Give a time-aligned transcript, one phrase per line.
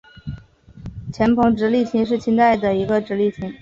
[1.13, 3.53] 黔彭直隶厅是清代的一个直隶厅。